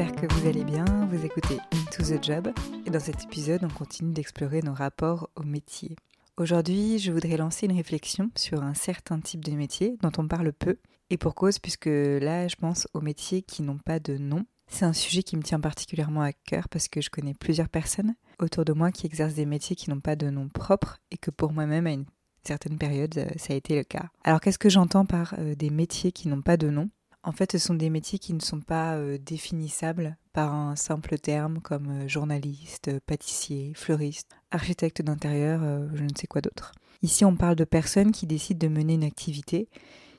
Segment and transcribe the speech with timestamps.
[0.00, 0.84] j'espère que vous allez bien.
[1.10, 1.58] Vous écoutez
[1.92, 2.48] To the Job
[2.86, 5.94] et dans cet épisode, on continue d'explorer nos rapports au métier.
[6.38, 10.54] Aujourd'hui, je voudrais lancer une réflexion sur un certain type de métier dont on parle
[10.54, 10.78] peu
[11.10, 14.46] et pour cause puisque là, je pense aux métiers qui n'ont pas de nom.
[14.68, 18.14] C'est un sujet qui me tient particulièrement à cœur parce que je connais plusieurs personnes
[18.38, 21.30] autour de moi qui exercent des métiers qui n'ont pas de nom propre et que
[21.30, 22.06] pour moi-même, à une
[22.42, 24.08] certaine période, euh, ça a été le cas.
[24.24, 26.88] Alors qu'est-ce que j'entends par euh, des métiers qui n'ont pas de nom?
[27.22, 31.18] En fait, ce sont des métiers qui ne sont pas euh, définissables par un simple
[31.18, 36.72] terme comme euh, journaliste, pâtissier, fleuriste, architecte d'intérieur, euh, je ne sais quoi d'autre.
[37.02, 39.68] Ici, on parle de personnes qui décident de mener une activité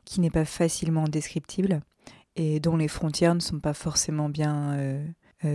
[0.05, 1.81] qui n'est pas facilement descriptible
[2.35, 5.05] et dont les frontières ne sont pas forcément bien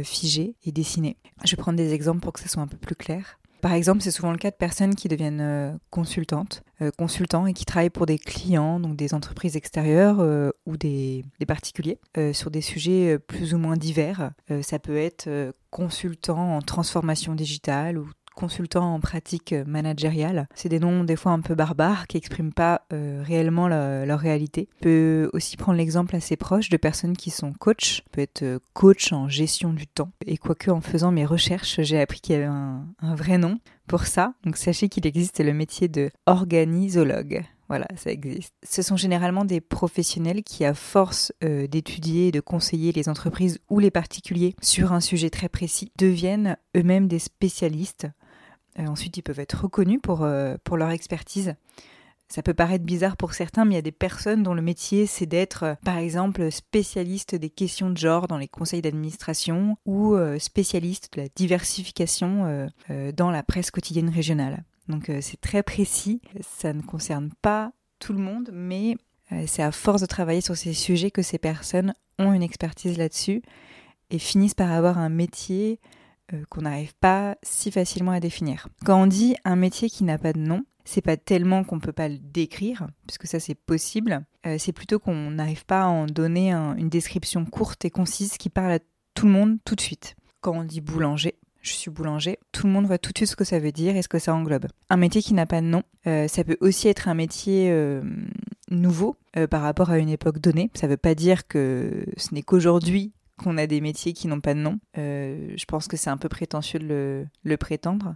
[0.04, 1.16] figées et dessinées.
[1.44, 3.40] Je vais prendre des exemples pour que ce soit un peu plus clair.
[3.66, 7.52] Par exemple, c'est souvent le cas de personnes qui deviennent euh, consultantes, euh, consultants et
[7.52, 11.98] qui travaillent pour des clients, donc des entreprises extérieures euh, ou des, particuliers,
[12.32, 14.32] sur des sujets plus ou moins divers.
[14.62, 15.28] ça peut être
[15.70, 20.46] consultant en transformation digitale ou consultants en pratique managériale.
[20.54, 24.68] C'est des noms des fois un peu barbares qui expriment pas euh, réellement leur réalité.
[24.80, 28.58] On peut aussi prendre l'exemple assez proche de personnes qui sont coach, peut être euh,
[28.74, 30.12] coach en gestion du temps.
[30.26, 34.06] Et quoique en faisant mes recherches, j'ai appris qu'il y avait un vrai nom pour
[34.06, 34.34] ça.
[34.44, 37.42] Donc sachez qu'il existe le métier de organisologue.
[37.68, 38.54] Voilà, ça existe.
[38.62, 43.58] Ce sont généralement des professionnels qui, à force euh, d'étudier et de conseiller les entreprises
[43.68, 48.06] ou les particuliers sur un sujet très précis, deviennent eux-mêmes des spécialistes
[48.78, 51.54] euh, ensuite, ils peuvent être reconnus pour, euh, pour leur expertise.
[52.28, 55.06] Ça peut paraître bizarre pour certains, mais il y a des personnes dont le métier
[55.06, 61.08] c'est d'être, par exemple, spécialiste des questions de genre dans les conseils d'administration ou spécialiste
[61.14, 62.68] de la diversification
[63.16, 64.64] dans la presse quotidienne régionale.
[64.88, 68.96] Donc c'est très précis, ça ne concerne pas tout le monde, mais
[69.46, 73.42] c'est à force de travailler sur ces sujets que ces personnes ont une expertise là-dessus
[74.10, 75.80] et finissent par avoir un métier
[76.32, 78.68] euh, qu'on n'arrive pas si facilement à définir.
[78.84, 81.92] Quand on dit un métier qui n'a pas de nom, c'est pas tellement qu'on peut
[81.92, 86.06] pas le décrire, puisque ça c'est possible, euh, c'est plutôt qu'on n'arrive pas à en
[86.06, 88.78] donner une description courte et concise qui parle à
[89.14, 90.16] tout le monde tout de suite.
[90.40, 91.34] Quand on dit boulanger,
[91.66, 93.96] je suis boulanger, tout le monde voit tout de suite ce que ça veut dire
[93.96, 94.66] et ce que ça englobe.
[94.90, 97.72] Un métier qui n'a pas de nom, euh, ça peut aussi être un métier
[98.70, 99.16] nouveau
[99.50, 100.70] par rapport à une époque donnée.
[100.74, 104.40] Ça ne veut pas dire que ce n'est qu'aujourd'hui qu'on a des métiers qui n'ont
[104.40, 104.78] pas de nom.
[104.98, 108.14] Euh, je pense que c'est un peu prétentieux de le, prétendre.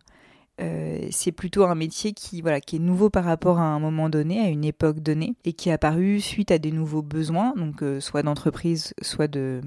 [0.60, 4.08] Euh, c'est plutôt un métier qui, voilà, qui est nouveau par rapport à un moment
[4.08, 7.82] donné, à une époque donnée, et qui est apparu suite à des nouveaux besoins, donc
[7.82, 9.60] euh, soit d'entreprise, soit de,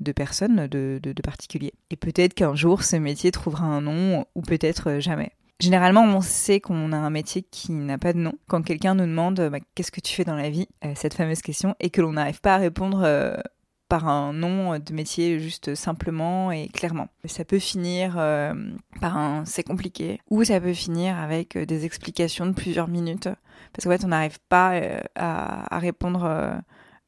[0.00, 1.72] de personnes, de, particuliers.
[1.90, 5.32] Et peut-être qu'un jour, ce métier trouvera un nom, ou peut-être jamais.
[5.60, 8.34] Généralement, on sait qu'on a un métier qui n'a pas de nom.
[8.48, 11.74] Quand quelqu'un nous demande bah, qu'est-ce que tu fais dans la vie, cette fameuse question,
[11.80, 13.02] et que l'on n'arrive pas à répondre
[13.94, 17.06] par un nom de métier juste simplement et clairement.
[17.26, 18.52] Ça peut finir euh,
[19.00, 23.28] par un c'est compliqué ou ça peut finir avec euh, des explications de plusieurs minutes
[23.72, 26.60] parce qu'en fait on n'arrive pas euh, à, répondre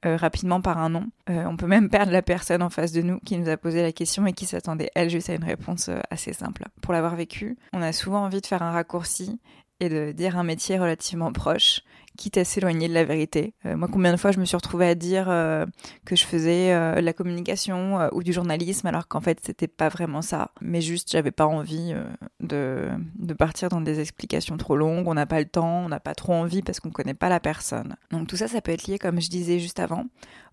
[0.04, 1.06] rapidement par un nom.
[1.26, 3.90] on peut même perdre la personne en face de nous qui nous a posé la
[3.90, 6.66] question et qui s'attendait elle juste à une réponse assez simple.
[6.82, 9.40] Pour l'avoir vécu, on a souvent envie de faire un raccourci
[9.80, 11.82] et de dire un métier relativement proche
[12.16, 13.54] quitte à s'éloigner de la vérité.
[13.66, 15.66] Euh, moi, combien de fois je me suis retrouvée à dire euh,
[16.04, 19.88] que je faisais euh, de la communication ou du journalisme, alors qu'en fait, c'était pas
[19.88, 20.50] vraiment ça.
[20.60, 21.94] Mais juste, j'avais pas envie
[22.40, 22.88] de,
[23.18, 25.06] de, partir dans des explications trop longues.
[25.06, 27.40] On n'a pas le temps, on n'a pas trop envie parce qu'on connaît pas la
[27.40, 27.96] personne.
[28.10, 30.06] Donc tout ça, ça peut être lié, comme je disais juste avant,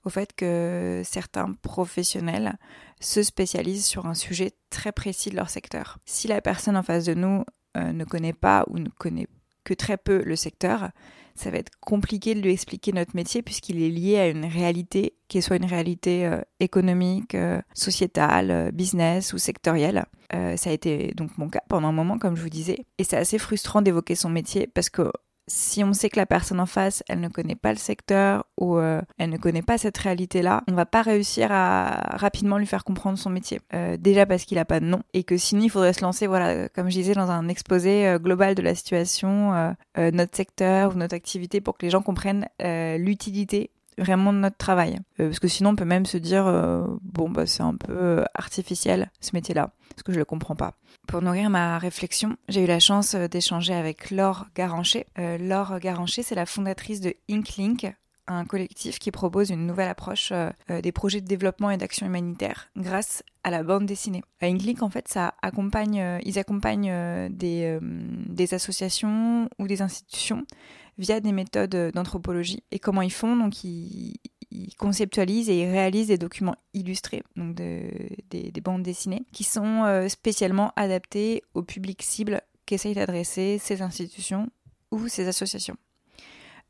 [0.03, 2.57] au fait que certains professionnels
[2.99, 5.97] se spécialisent sur un sujet très précis de leur secteur.
[6.05, 7.45] Si la personne en face de nous
[7.75, 9.27] ne connaît pas ou ne connaît
[9.63, 10.89] que très peu le secteur,
[11.35, 15.15] ça va être compliqué de lui expliquer notre métier puisqu'il est lié à une réalité,
[15.27, 20.05] qui soit une réalité euh, économique, euh, sociétale, euh, business ou sectorielle.
[20.31, 22.85] ça a été donc mon cas pendant un moment, comme je vous disais.
[22.97, 25.11] Et c'est assez frustrant d'évoquer son métier parce que
[25.47, 28.77] si on sait que la personne en face, elle ne connaît pas le secteur ou
[28.77, 32.83] euh, elle ne connaît pas cette réalité-là, on va pas réussir à rapidement lui faire
[32.83, 33.59] comprendre son métier.
[33.73, 36.27] Euh, déjà parce qu'il a pas de nom et que sinon il faudrait se lancer,
[36.27, 40.97] voilà, comme je disais, dans un exposé euh, global de la situation, notre secteur ou
[40.97, 42.47] notre activité pour que les gens comprennent
[42.97, 44.99] l'utilité vraiment notre travail.
[45.17, 46.45] parce que sinon on peut même se dire,
[47.01, 50.73] bon bah c'est un peu artificiel ce métier-là, parce que je le comprends pas.
[51.07, 55.05] Pour nourrir ma réflexion, j'ai eu la chance euh, d'échanger avec Laure Garancher.
[55.19, 57.93] Euh, Laure Garancher, c'est la fondatrice de Inklink,
[58.27, 62.05] un collectif qui propose une nouvelle approche euh, euh, des projets de développement et d'action
[62.05, 64.23] humanitaire grâce à la bande dessinée.
[64.41, 64.47] À
[64.81, 70.45] en fait, ça accompagne, euh, ils accompagnent des, associations ou des institutions
[70.97, 72.63] via des méthodes d'anthropologie.
[72.71, 73.35] Et comment ils font?
[73.35, 74.15] Donc, ils,
[74.77, 81.41] conceptualisent et réalisent des documents illustrés, donc des, des, bandes dessinées, qui sont spécialement adaptés
[81.55, 84.49] au public cible qu'essayent d'adresser ces institutions
[84.91, 85.75] ou ces associations.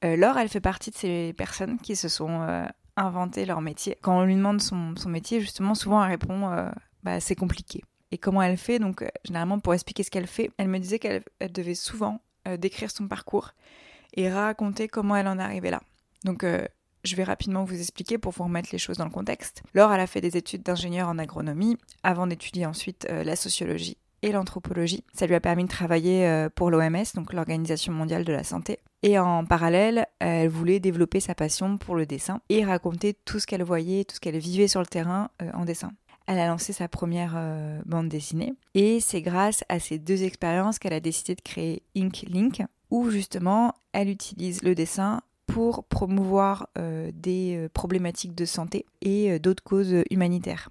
[0.04, 2.66] Euh, Laure, elle fait partie de ces personnes qui se sont euh,
[2.96, 3.98] inventées leur métier.
[4.02, 6.70] Quand on lui demande son, métier, justement, souvent elle répond euh,
[7.04, 7.84] bah, c'est compliqué.
[8.12, 8.80] Et comment elle fait?
[8.80, 12.20] Donc, généralement, pour expliquer ce qu'elle fait, elle me disait qu'elle devait souvent
[12.60, 13.54] décrire son parcours
[14.14, 15.82] et raconter comment elle en est arrivée là.
[16.24, 16.46] Donc,
[17.04, 19.64] je vais rapidement vous expliquer pour vous remettre les choses dans le contexte.
[19.74, 24.32] Laure, elle a fait des études d'ingénieur en agronomie avant d'étudier ensuite la sociologie et
[24.32, 25.04] l'anthropologie.
[25.14, 28.78] Ça lui a permis de travailler pour l'OMS, donc l'Organisation mondiale de la santé.
[29.04, 33.46] Et en parallèle, elle voulait développer sa passion pour le dessin et raconter tout ce
[33.46, 35.92] qu'elle voyait, tout ce qu'elle vivait sur le terrain euh, en dessin.
[36.26, 40.80] Elle a lancé sa première euh, bande dessinée et c'est grâce à ces deux expériences
[40.80, 46.70] qu'elle a décidé de créer Ink Link, où justement elle utilise le dessin pour promouvoir
[47.14, 50.70] des problématiques de santé et d'autres causes humanitaires.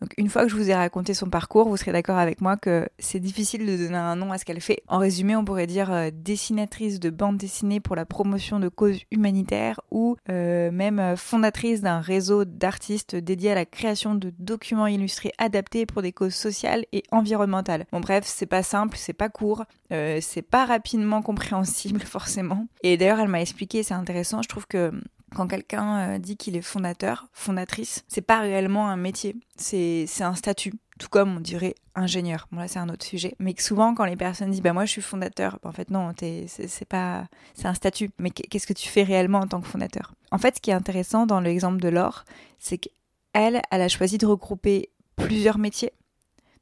[0.00, 2.56] Donc une fois que je vous ai raconté son parcours, vous serez d'accord avec moi
[2.56, 4.82] que c'est difficile de donner un nom à ce qu'elle fait.
[4.88, 9.00] En résumé, on pourrait dire euh, dessinatrice de bande dessinée pour la promotion de causes
[9.10, 14.86] humanitaires ou euh, même euh, fondatrice d'un réseau d'artistes dédié à la création de documents
[14.86, 17.84] illustrés adaptés pour des causes sociales et environnementales.
[17.92, 22.66] Bon bref, c'est pas simple, c'est pas court, c'est pas rapidement compréhensible forcément.
[22.82, 24.92] Et d'ailleurs, elle m'a expliqué, c'est intéressant, je trouve que
[25.34, 30.34] quand quelqu'un euh, dit qu'il est fondateur, fondatrice, c'est pas réellement un métier, c'est un
[30.34, 30.74] statut.
[30.98, 32.46] Tout comme on dirait ingénieur.
[32.52, 33.34] Bon là c'est un autre sujet.
[33.38, 36.12] Mais souvent quand les personnes disent bah moi je suis fondateur, bah, en fait non,
[36.18, 38.10] c'est pas c'est un statut.
[38.18, 40.12] Mais qu'est-ce que tu fais réellement en tant que fondateur?
[40.30, 42.24] En fait, ce qui est intéressant dans l'exemple de Laure,
[42.58, 45.92] c'est qu'elle, elle a choisi de regrouper plusieurs métiers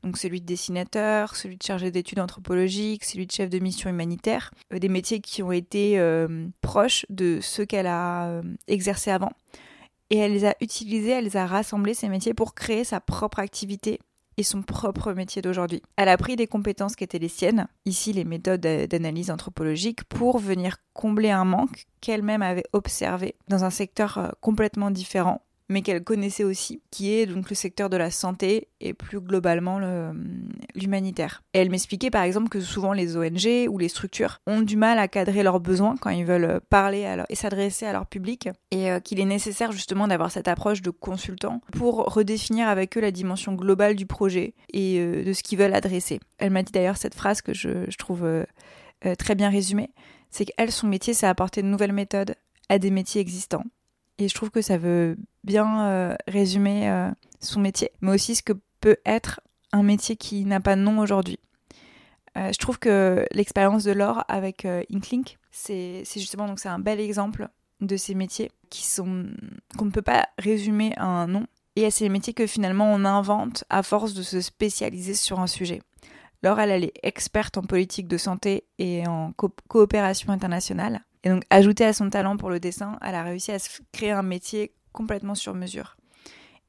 [0.02, 4.52] donc celui de dessinateur, celui de chargé d'études anthropologiques, celui de chef de mission humanitaire,
[4.72, 9.32] euh, des métiers qui ont été euh, proches de ceux qu'elle a euh, exercés avant.
[10.10, 13.40] Et elle les a utilisés, elle les a rassemblés, ces métiers, pour créer sa propre
[13.40, 14.00] activité
[14.38, 15.82] et son propre métier d'aujourd'hui.
[15.96, 20.38] Elle a pris des compétences qui étaient les siennes, ici les méthodes d'analyse anthropologique, pour
[20.38, 26.44] venir combler un manque qu'elle-même avait observé dans un secteur complètement différent mais qu'elle connaissait
[26.44, 29.78] aussi, qui est donc le secteur de la santé et plus globalement
[30.74, 31.42] l'humanitaire.
[31.52, 35.08] Elle m'expliquait par exemple que souvent les ONG ou les structures ont du mal à
[35.08, 39.20] cadrer leurs besoins quand ils veulent parler et s'adresser à leur public, et euh, qu'il
[39.20, 43.94] est nécessaire justement d'avoir cette approche de consultant pour redéfinir avec eux la dimension globale
[43.94, 46.20] du projet et euh, de ce qu'ils veulent adresser.
[46.38, 48.44] Elle m'a dit d'ailleurs cette phrase que je, trouve euh,
[49.18, 49.90] très bien résumée,
[50.30, 52.34] c'est qu'elle, son métier, c'est apporter de nouvelles méthodes
[52.68, 53.64] à des métiers existants
[54.18, 57.10] et je trouve que ça veut bien euh, résumer euh,
[57.40, 59.40] son métier, mais aussi ce que peut être
[59.72, 61.38] un métier qui n'a pas de nom aujourd'hui.
[62.36, 67.00] Euh, je trouve que l'expérience de Laure avec Inklink, c'est justement donc c'est un bel
[67.00, 67.48] exemple
[67.80, 69.26] de ces métiers qui sont
[69.76, 73.04] qu'on ne peut pas résumer à un nom et à ces métiers que finalement on
[73.04, 75.80] invente à force de se spécialiser sur un sujet.
[76.42, 79.32] Laure, elle, elle est experte en politique de santé et en
[79.68, 81.04] coopération internationale.
[81.28, 84.12] Et donc, ajouté à son talent pour le dessin, elle a réussi à se créer
[84.12, 85.98] un métier complètement sur mesure.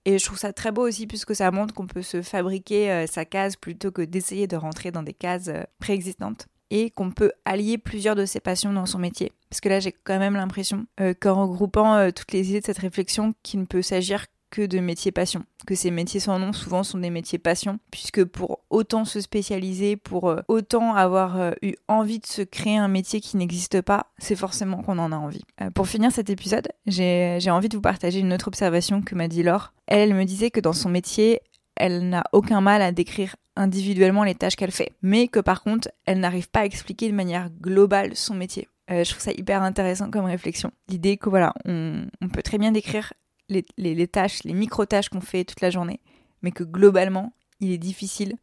[0.03, 3.07] Et je trouve ça très beau aussi puisque ça montre qu'on peut se fabriquer euh,
[3.07, 7.31] sa case plutôt que d'essayer de rentrer dans des cases euh, préexistantes et qu'on peut
[7.45, 9.31] allier plusieurs de ses passions dans son métier.
[9.49, 12.79] Parce que là, j'ai quand même l'impression euh, qu'en regroupant toutes les idées de cette
[12.79, 15.43] réflexion, qu'il ne peut s'agir que de métiers passion.
[15.65, 19.95] Que ces métiers sans nom, souvent, sont des métiers passion, puisque pour autant se spécialiser,
[19.95, 24.07] pour euh, autant avoir euh, eu envie de se créer un métier qui n'existe pas,
[24.17, 25.43] c'est forcément qu'on en a envie.
[25.61, 29.27] Euh, pour finir cet épisode, j'ai envie de vous partager une autre observation que m'a
[29.27, 29.73] dit Laure.
[29.87, 31.41] Elle, me disait que dans son métier,
[31.75, 35.89] elle n'a aucun mal à décrire individuellement les tâches qu'elle fait, mais que par contre,
[36.05, 38.67] elle n'arrive pas à expliquer de manière globale son métier.
[38.89, 40.71] je trouve ça hyper intéressant comme réflexion.
[40.87, 43.13] L'idée que voilà, on, peut très bien décrire
[43.49, 45.99] les, tâches, les micro-tâches qu'on fait toute la journée,
[46.41, 48.35] mais que globalement, il est difficile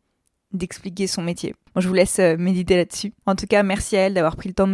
[0.52, 1.54] d'expliquer son métier.
[1.76, 3.12] je vous laisse euh, méditer là-dessus.
[3.26, 4.72] En tout cas, merci à elle d'avoir pris le temps de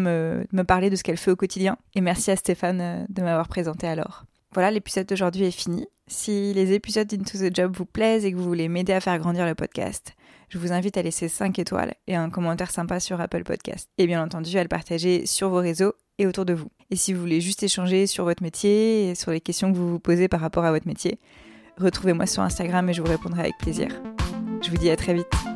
[0.53, 1.77] me, parler de ce qu'elle fait au quotidien.
[1.95, 4.25] Et merci à Stéphane euh, de m'avoir présenté alors.
[4.53, 5.87] Voilà, l'épisode d'aujourd'hui est fini.
[6.09, 9.19] Si les épisodes d'Into the Job vous plaisent et que vous voulez m'aider à faire
[9.19, 10.15] grandir le podcast,
[10.51, 13.89] je vous invite à laisser 5 étoiles et un commentaire sympa sur Apple Podcast.
[13.97, 16.69] Et bien entendu, à le partager sur vos réseaux et autour de vous.
[16.93, 19.89] Et si vous voulez juste échanger sur votre métier et sur les questions que vous
[19.89, 21.19] vous posez par rapport à votre métier,
[21.79, 23.89] retrouvez-moi sur Instagram et je vous répondrai avec plaisir.
[24.61, 25.52] Je vous dis à très vite.